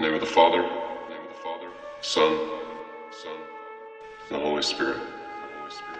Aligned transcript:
Name 0.00 0.14
of 0.14 0.20
the 0.20 0.26
Father, 0.26 0.62
name 0.62 1.22
of 1.22 1.28
the 1.28 1.42
Father, 1.42 1.66
Son, 2.02 2.38
Son. 3.10 3.36
The 4.28 4.38
Holy 4.38 4.62
Spirit. 4.62 4.96
The 4.96 5.58
Holy 5.58 5.70
Spirit. 5.72 5.98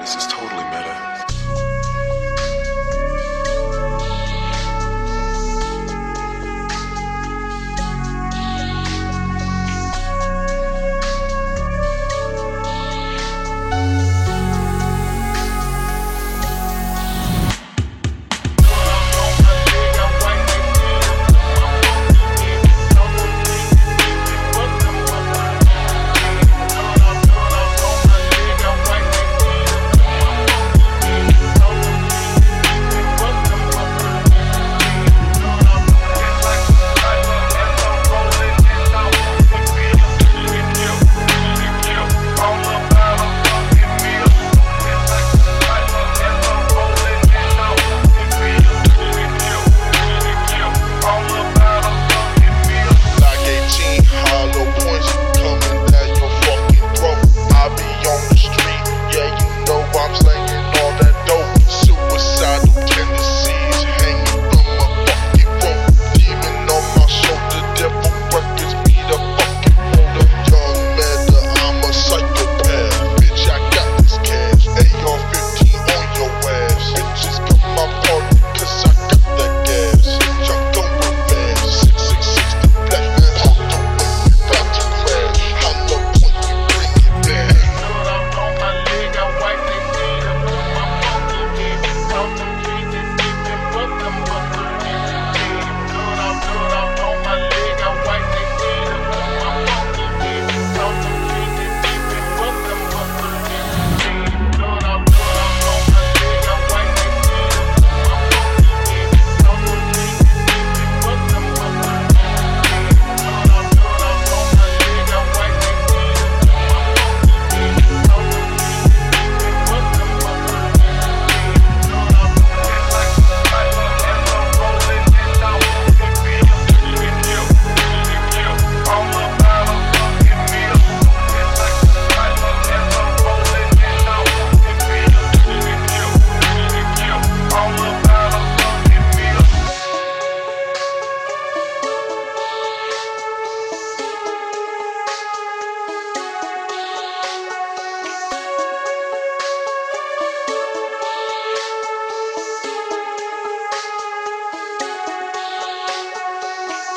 This 0.00 0.16
is 0.16 0.26
totally 0.28 0.64
meta. 0.64 1.09